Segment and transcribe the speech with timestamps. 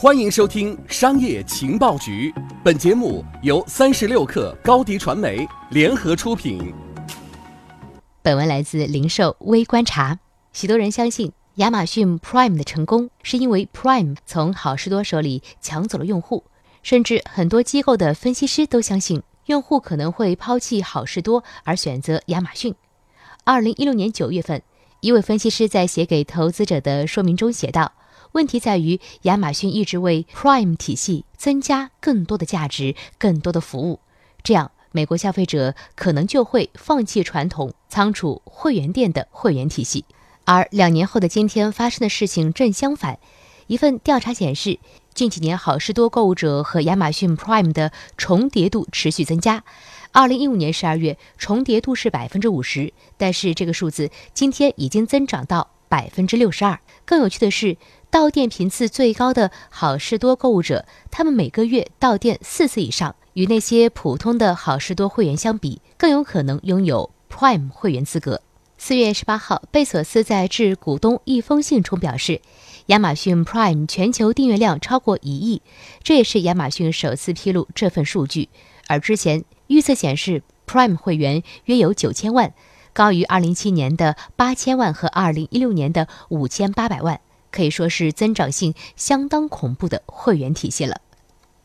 [0.00, 2.30] 欢迎收听《商业情报局》，
[2.62, 6.72] 本节目由三十六克高低传媒联合出品。
[8.22, 10.16] 本文来自零售微观察。
[10.52, 16.44] 许多人相信亚马逊 Prime 的成功是因为 Prime 从好事多手里抢走了用户，
[16.84, 22.72] 甚至很多机构的分析师都相信用户可能会抛弃好事多而选择亚马逊。
[23.42, 24.62] 二零一六年九月份，
[25.00, 27.94] 一位分析师在写给投资者的说明中写道。
[28.32, 34.00] 问题在于，亚马逊一直为 Prime 体系增加更多的价值、更多的服务，
[34.42, 40.04] 这样美国消费者可能就会放弃传统仓储会员店的会员体系。
[40.44, 43.18] 而两年后的今天发生的事情正相反。
[43.66, 44.78] 一份调查显示，
[45.12, 49.62] 近几年好事多购物者和亚马逊 Prime 的重叠度持续增加。
[50.10, 56.78] 二零一五年十二月，重叠度是百分之五十，但是这个数字今天已经增长到百分之六十二。
[57.04, 57.76] 更有趣的是。
[58.10, 68.40] 到店频次最高的好事多购物者，他们每个月到店四次以上，与那些普通的好事多会员相比，更有可能拥有 Prime 会员资格。
[68.78, 72.40] 四月十八号，贝索斯在致股东一封信中表示，
[72.86, 75.60] 亚马逊 Prime 全球订阅量超过一亿，
[76.02, 78.48] 这也是亚马逊首次披露这份数据。
[78.86, 82.54] 而之前预测显示，Prime 会员约有九千万，
[82.98, 87.20] 高于二零一七年的八千万和二零一六年的五千八百万。
[87.52, 91.00] 可以说是增长性相当恐怖的会员体系了。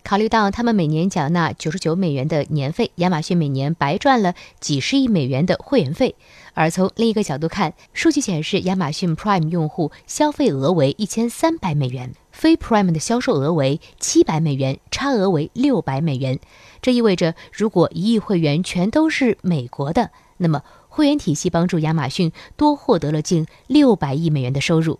[0.04, 6.16] 考虑到他们每年缴纳九十九美元的年费，亚马逊每年白赚了几十亿美元的会员费。
[6.54, 16.40] 而从另一个角度看，数据显示亚马逊 Prime 用户消费额为一千三百美元，非 Prime 的销售额为七百美元，差额为六百美元。
[16.80, 20.64] 这意味着，如果一亿会员全都是美国的，那么
[20.96, 25.00] 会员体系帮助亚马逊多获得了近六百亿美元的收入。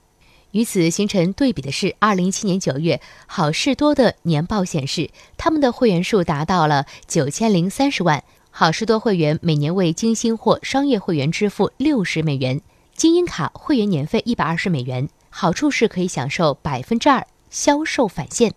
[0.50, 8.24] 与此形成对比的是，二零一七年九月，好事多的年报显示，他们的会员数达到了九千零三十万。
[8.50, 12.62] 好事多会员每年为金星或商业会员支付六十美元，
[12.96, 18.56] 精英卡会员年费一百二十美元，好处是可以享受百分之二销售返现。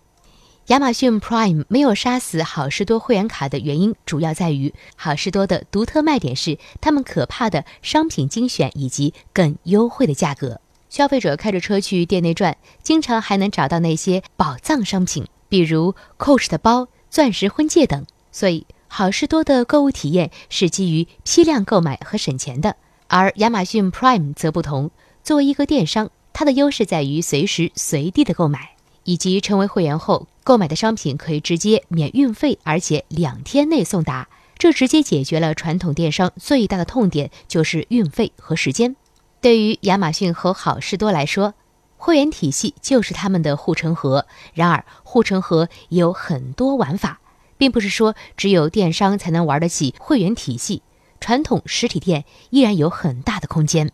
[0.67, 10.59] 亚马逊 Prime 没有杀死好事多会员卡的原因，主要在于好事多的独特卖点是他们可怕的商品精选以及更优惠的价格。
[10.89, 18.05] 消费者开着车去店内转，经常还能找到那些宝藏商品，比如 Coach 的包、钻石婚戒等。
[18.33, 22.75] 所以，好事多的购物体验是基于批量购买和省钱的。
[23.07, 24.91] 而亚马逊 Prime 则不同，
[25.23, 28.71] 作为一个电商，它的优势在于随时随地的购买，
[29.07, 34.27] 以及成为会员后购买的商品可以直接免运费，而且两天内送达。
[34.57, 38.97] 这直接解决了传统电商最大的痛点，就是运费和时间。
[39.39, 41.53] 对于亚马逊和好事多来说，
[41.95, 44.25] 会员体系就是他们的护城河。
[44.53, 47.21] 然而，护城河也有很多玩法，
[47.57, 50.81] 并不是说只有电商才能玩得起会员体系，
[51.21, 53.89] 传统实体店依然有很大的空间。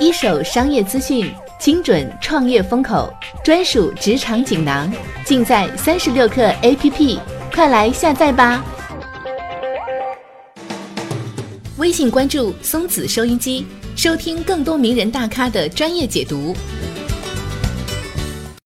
[0.00, 3.12] 一手商业资讯，精准创业风口，
[3.42, 4.92] 专属职场锦囊，
[5.24, 7.18] 尽在三十六课 APP，
[7.52, 8.62] 快来下载吧！
[11.78, 13.66] 微信关注松子收音机。
[13.96, 16.54] 收听更多名人大咖的专业解读。